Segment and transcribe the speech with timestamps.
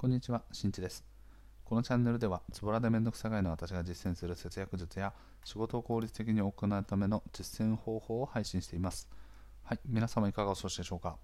[0.00, 1.04] こんにちは、しんちです。
[1.64, 9.08] このチャンネルでは、ズボラでめんどくさがりの私が実践する節約術や仕事を効率的に行うための実践方法を配信しています。
[9.64, 11.16] はい、皆様いかがお過ごしでしょうか？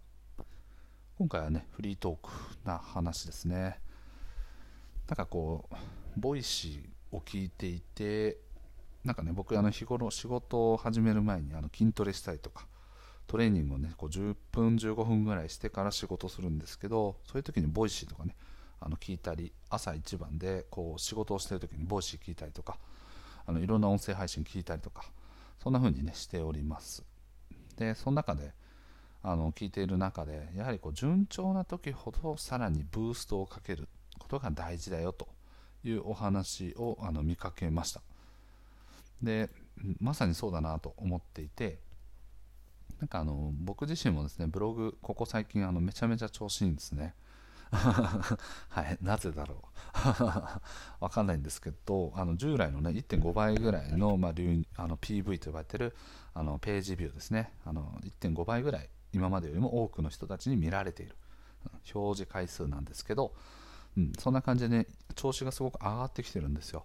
[1.16, 2.32] 今回はね、フリートーク
[2.64, 3.78] な話ですね。
[5.06, 5.74] なんかこう、
[6.16, 8.38] Voicyを聞いていて、
[9.04, 12.66] なんかね、僕、あの日頃仕事を始める前にあの筋トレしたりとか、
[13.28, 18.34] トレーニングをね、こう10分、15分ぐらいしてから仕事するんですけど、そういう時に Voicyとかね、
[18.84, 22.76] あの聞いたり、朝一番でこう仕事をしている時に Voicy聞いたりとか、
[23.46, 25.04] あのいろんな音声配信聞いたりとか、
[25.62, 27.02] そんな風にね、しております。
[27.78, 28.52] で、その中で、
[29.22, 35.28] あの聞いている中で、やはりこう順調な時ほどさらにブーストをかけることが大事だよと
[35.82, 38.02] いうお話をあの見かけました。
[39.22, 39.48] で、
[39.98, 41.78] まさにそうだなと思っていて、
[43.00, 47.14] なんかあの僕自身もですねブログここ最近あのめちゃめちゃ調子いいんですね
[48.68, 49.68] はいなぜだろう。
[51.00, 54.32] わかんないんですけどあの従来のね1.5倍ぐらいの,、まあ、
[54.76, 55.96] あの PV と呼ばれてる
[56.34, 57.52] あのページビューですね。
[57.64, 61.16] あの1.5倍ぐらい今までよりも多くの人たちに見られている。
[61.94, 63.34] 表示回数なんですけど、
[63.96, 66.84] うん、そんな感じでね調子がすごく上がってきてるんですよ。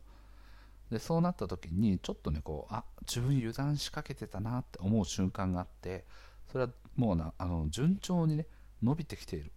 [0.91, 6.05] でそうなった時にちょっとねこうあ自分油断しかけてたなって思う瞬間があって
[6.51, 8.47] それはもうなあの順調にね
[8.81, 9.51] 伸びてきている。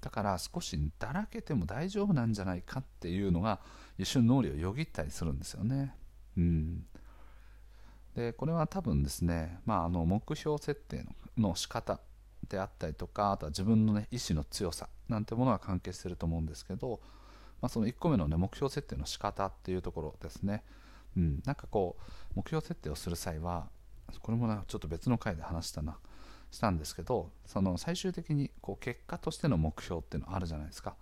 [0.00, 3.60] だから少しだらけても大丈夫なんじゃないかっていうのが
[3.98, 5.94] 一瞬脳裏をよぎったりするんですよね。
[6.36, 6.86] うん。
[8.14, 11.04] でこれは多分ですね、まあ、あの目標設定
[11.36, 12.00] のの仕方
[12.48, 17.00] であったりとかあとは自分の、ね、意志の強さなんてものが関係してると思うんですけど
[17.60, 20.62] まあ、その1個目の、ね、目標設定の仕方っていうところですね、
[21.16, 22.02] うん、なんかこう
[22.34, 23.68] 目標設定をする際は
[24.22, 25.98] これもなちょっと別の回で話したな。
[26.50, 30.96] したんですけどその最終的にこう結果としての目標っていうのあるじゃないですか。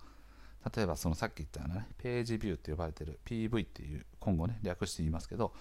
[0.75, 5.53] 例えばそのさっき言ったようなねページビューって呼ばれてる PV っていう今後ね略して言いますけど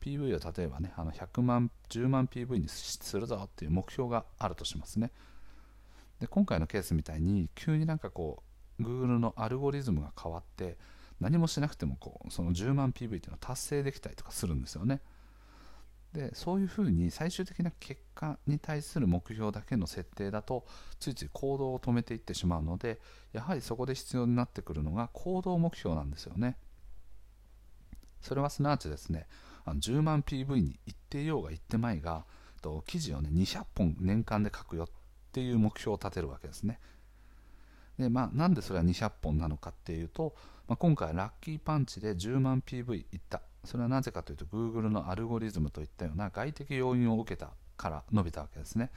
[0.00, 5.10] PV を例えばねあの100万10万 PV にするぞっていう目標があるとしますね。
[6.20, 8.42] で今回のケースみたいに急になんかこ
[8.78, 10.78] う Google のアルゴリズムが変わって
[11.20, 15.00] 何もしなくてもこうその10万 PV っていうのを達成できたりとかするんですよね。
[16.14, 20.64] でそういうふうに最終的な結果に対する目標だけの設定だと
[21.00, 23.00] ついつい行動を止めていってしまうので
[23.32, 26.56] やはりそこで必要になってくるのが行動目標なんですよね。
[28.20, 29.26] それはすなわちですね
[29.64, 32.24] あの10万 PV に行ってようが行ってまいが
[32.86, 34.88] 記事をね200本年間で書くよっ
[35.32, 36.78] ていう目標を立てるわけですね。
[37.98, 40.34] で、まあ、なんでそれは200本なのかっていうと、
[40.68, 43.42] まあ、今回ラッキーパンチで10万 PV いった。
[43.64, 48.90] それはなぜかというと Google のアルゴリズムといったような外的要因を受けたから伸びたわけですね。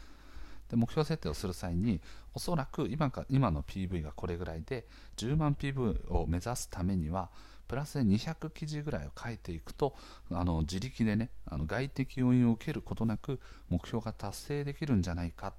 [0.70, 2.02] で目標設定をする際に
[2.34, 4.86] おそらく今か今の PV がこれぐらいで
[5.16, 7.30] 10万 PV を目指すためには
[7.68, 9.96] プラスで200記事ぐらいを書いていくと
[10.32, 15.54] あの自力でねあの外的要因を受けることなく目標が達成できるんじゃないか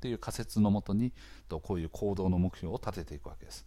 [0.00, 1.12] っていう仮説のもとに
[1.50, 3.66] こういう行動の目標を立てていくわけです。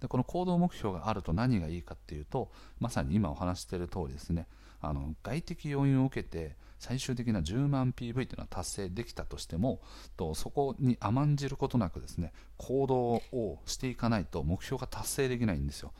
[0.00, 4.46] でこの行動目標があると何がいいかっていうとまさに今お話している通りですね。
[4.80, 9.80] あの外的要因を受けて最終的な10万 PV というのは達成できたとしても
[10.16, 15.92] とそこに甘んじることなくですね行動をしていかないと目標が達成できないんですよ、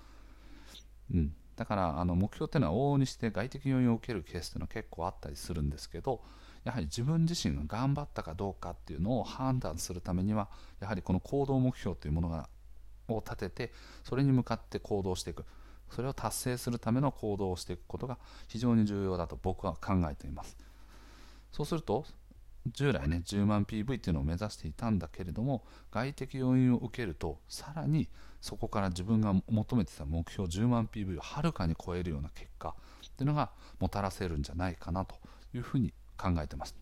[1.12, 6.20] うん、だからあの目標っていうのは往々にして外的要因を受けるケースっていうのは結構あったりするんですけど
[6.64, 10.48] やはり自分自身が頑張ったかどうかっていうのを判断するためには
[10.80, 12.48] やはりこの行動目標というものが
[13.08, 13.72] を立てて
[14.04, 15.44] それに向かって行動していく。
[15.90, 18.18] それを達成するための行動をしていくことが
[18.48, 20.56] 非常に重要だと僕は考えています。
[21.52, 22.04] そうすると
[22.72, 28.08] 従来ね10万 PV っていうのを目指していたんだけれども外的要因を受けるとさらに
[28.40, 32.70] そこから自分が求めてた目標10万 PV をはるかに超えるような結果
[33.06, 35.16] っていうのがもたらせるんじゃないかなと
[35.54, 36.74] いうふうに考えてます。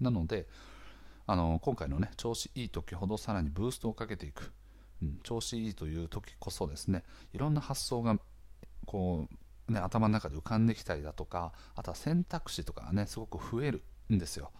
[0.00, 0.46] なので
[1.26, 4.52] あの今回のね調子いい時ほどさらにブーストをかけていく、
[5.02, 7.04] うん、調子いいという時こそですね
[7.34, 8.18] いろんな発想が
[8.86, 9.28] こ
[9.68, 13.82] う、ね、頭の中で浮かんできたりだとかあとは選択肢とかがねすごく増える。
[14.10, 14.50] んですよ。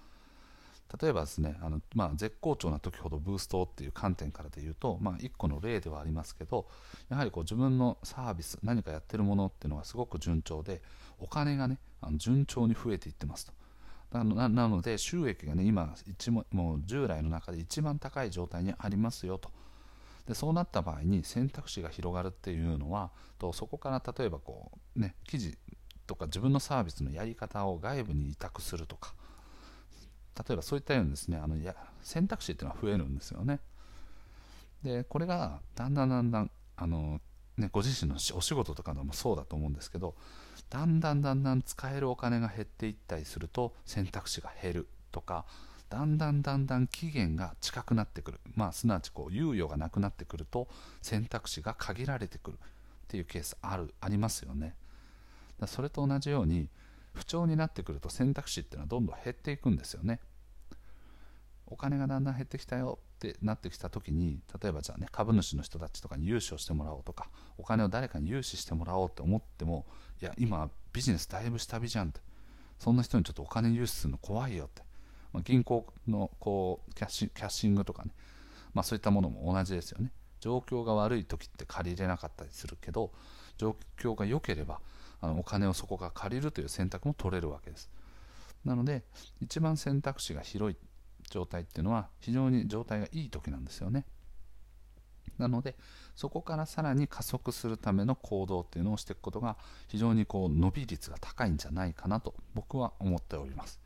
[1.00, 6.66] 例えばですねあの、まあ、絶好調な時ほどブーストっていう観点からで言うと、まあ、1個の例ではありますけど
[7.10, 10.80] やはりこう自分のサービス何かやってるものっていうのがすごく順調で
[11.18, 13.52] お金がねあの順調に増えていってますと。
[14.10, 19.50] ななので収益がね今一ももう従来の中で一番高い状態にありますよと。
[20.26, 25.56] でそうなった場合に選択肢が広がるっていうのはとそこから例えばこう、ね、記事
[26.06, 29.14] とか自分のサービスのやり方を外部に委託するとか
[30.38, 33.60] 例えばそういったようにですねあのいや選択肢っていうのは増えるんですよね。
[34.82, 37.20] でこれがだんだんだんだんあの、
[37.56, 40.14] ね、ご自身のお仕事とかでもそうだと思うんですけど
[40.70, 45.44] だんだんだんだん使えるお金が減っていったりすると選択肢が減るとか
[45.90, 50.68] だんだんだんだん期限が近くなってくる、まあ、すなわちこう猶予がなくなってくると
[51.02, 52.58] 選択肢が限られてくるっ
[53.08, 54.74] ていうケースあるありますよね。
[55.66, 56.68] それと同じように
[57.14, 60.20] 不調になってくると選択肢っていうのはどんどん減っていくんですよね。
[61.70, 67.28] お金がだんだん減ってきたよってなってきた時に例えばじゃあね株主の人たちとかに融資をしてもらおうとか
[67.58, 69.86] お金を誰かに融資してもらおうって思っても
[70.20, 72.20] いや今ビジネスだいぶ下火じゃんって。
[72.78, 74.82] そんな人にちょっとお金融資するの怖いよって、
[75.32, 78.12] まあ、銀行のこうキャッシキャッシングとかね、
[78.72, 80.12] まあ、そういったものも同じですよね。
[80.40, 83.10] 状況が悪い時って借りれなかったりするけど
[83.56, 84.80] 状況が良ければ
[85.20, 87.90] あのお金をそこから借りるという選択も取れるわけです。
[88.64, 89.02] なので
[89.40, 90.76] 一番選択肢が広い
[91.30, 94.06] 状態っていうのは非常に状態がいい時なんですよね。
[95.38, 95.76] なので
[96.16, 103.80] そこからさらに加速するための行動っていうのをしていくことが非常にこう伸び率が高いんじゃないかなと僕は思っております。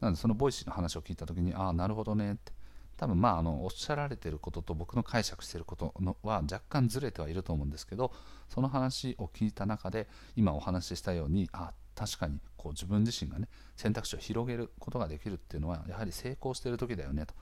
[0.00, 2.52] なのでその Voicyの話を聞いた時にああなるほどねって
[2.96, 8.12] 多分まああのおっしゃられていることと僕の解釈していることのは若干ずれてはいると思うんですけど
[8.48, 17.34] その話を聞いた中で今お話ししたようにあ確かにこう自分自身がね選択肢を広げることができるっていうのはやはり成功している時だよねと。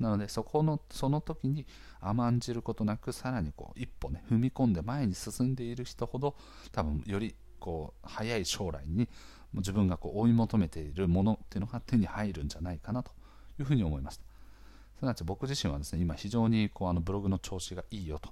[0.00, 1.66] なのでそこのその時に
[2.00, 6.34] 甘んじることなくさらにこう一歩ね踏み込んで前に進んでいる人ほど
[6.72, 9.08] 多分よりこう早い将来に
[9.54, 13.12] 自分がこう追い求めているものっていうのが手に入るんじゃないかなと
[13.60, 14.23] いうふうに思いました
[15.04, 18.30] すなわち僕自身はですね、今非常にこうあのブログの調子がいいよと。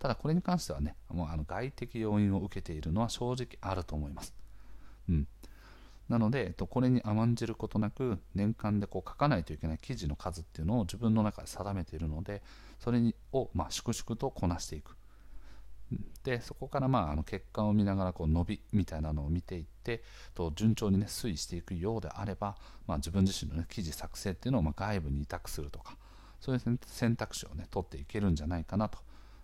[0.00, 4.34] ただこれに関してはね、もうあの外的要因を受けているのは正直あると思います。
[5.08, 5.28] うん。
[6.08, 12.42] なので、えっと、これに甘んじることなく、年間でこう書かないといけない記事の数っていうのを自分の中で定めているので、
[12.80, 13.00] それ
[13.32, 14.96] をまあ粛々とこなしていく。
[16.22, 20.02] でそこからまああの結果を見ながらこう伸びみたいなのを見ていって
[20.34, 22.56] と順調に、ね、推移していくようであれば、
[22.86, 25.96] まあ、自分自身の、ね、記事作成っていうのをま外部に委託するとか
[26.40, 28.98] そういう選択肢を、ね、取っていけるんじゃないかなと。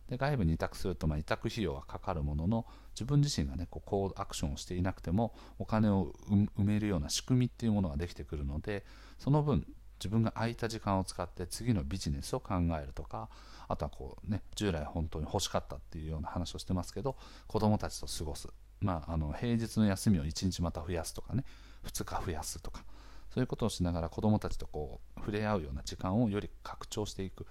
[0.08, 8.84] で外部に委託するとまあ委託費用はかかるものの自分自身が、ね、こうこうアクションをしていなくてもお金を埋めるような仕組みっていうものができてくるので
[9.18, 9.66] その分
[9.98, 13.30] 自分が空いた時間を使って次のビジネスを考えるとか
[13.68, 18.48] あとはこう、ね、従来本当に欲しかったっていうような話をしてますけど子どもたちと過ごす、
[18.80, 21.44] まあ、あの平日の休みを1日また増やすとかね
[21.86, 22.84] 2日増やすとか
[23.34, 27.46] そういうことをしながら子どもたちとこう触れ合うような時間をより拡張していく。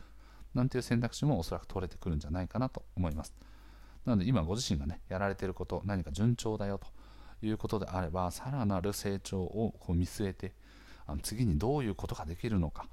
[0.53, 3.33] なんていう選択肢もおそらく取れてくるんじゃないかなと思います。
[4.05, 6.79] なので今ご自身がねやられていること何か順調だよ
[7.41, 10.53] ということであればさらなる成長をこう見据えて
[11.05, 12.89] あの次にどういうことができるのかっ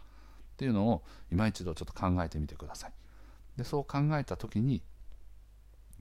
[0.57, 2.93] ていうのを今一度ちょっと考えてみてください。
[3.57, 4.83] でそう考えた時に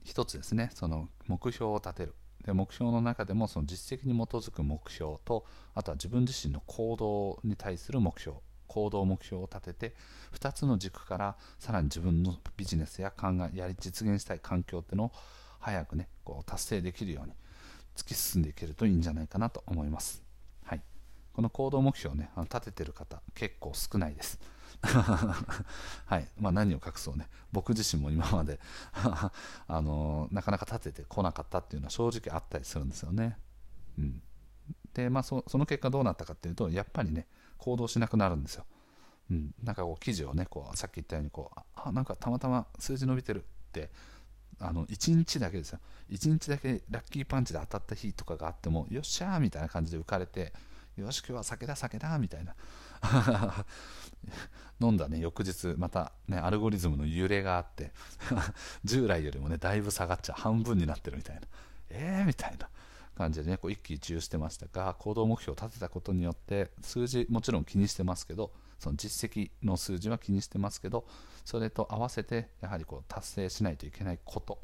[0.02, 2.14] 一つですねその目標を立てる。
[2.44, 5.44] で目標の中でもその実績に基づく目標と
[5.74, 9.94] あとは自分自身の行動に対する目標行動目標を立てて
[10.38, 15.12] 2つの軸からさらに自分のビジネスや考えやり実現したい環境っていうのを
[15.58, 17.32] 早くねこう達成できるように
[17.96, 20.22] 突き進んでいけるといいんじゃないかなと思います、
[21.32, 24.38] この行動目標をね立ててる方結構少ないです。
[26.06, 26.28] はい。
[26.38, 27.28] まあ、何を隠そうね。
[27.52, 28.60] 僕自身も今まで
[28.94, 29.30] あ
[29.68, 33.38] のなかなか立ててこなかったっていうのは正直あったりするんですよね。
[33.98, 34.22] うん、
[34.94, 37.26] で、まあそ、その結果どうなったかっていうとやっぱりね
[37.58, 38.64] 行動しなくなるんですよ。
[39.30, 43.90] うん、なんかこう記事をねこうさっき言ったようにこうあなんかたまたま数字伸びてるって
[44.58, 45.80] あの1日だけですよ。
[46.10, 50.52] 1日だけラッキーパンチで当たった日とかがあってもよっしゃーみたいな感じで浮かれて
[50.96, 52.54] よし今日は酒だ酒だみたいな。
[54.80, 57.92] 飲んだね翌日またねアルゴリズムの揺れがあって
[58.84, 60.40] 従来よりもねだいぶ下がっちゃう。
[60.40, 61.42] 半分になってるみたいな。
[61.90, 62.68] えーみたいな。
[63.20, 71.06] 感じでねこう一喜一憂してましたが行動目標を立てたことによって数字もちろん気にしてますけどその実績の数字は気にしてますけど
[71.44, 74.58] それと合わせてやはりこう達成しないといけないこと。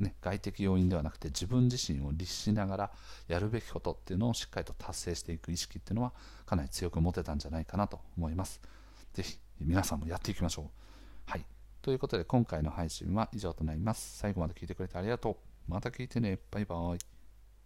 [0.00, 2.90] ね、外的要因ではなくて自分自身を律しながら
[3.28, 6.12] やるべきことっていうのをしっかりと達成していく意識っていうのは
[6.46, 8.60] かなり強く持てたんじゃないかなと思います。
[9.12, 10.66] 是非皆さんもやっていきましょう。
[11.26, 11.44] はい。
[11.82, 14.18] ということで今回の配信は以上となります。
[14.18, 15.32] 最後まで聞いてくれてありがと
[15.68, 15.70] う。
[15.70, 16.38] また聞いてね。
[16.50, 17.19] バイバイ。